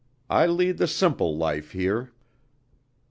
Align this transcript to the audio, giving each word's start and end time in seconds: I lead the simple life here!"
I 0.31 0.47
lead 0.47 0.79
the 0.79 0.87
simple 0.87 1.37
life 1.37 1.73
here!" 1.73 2.09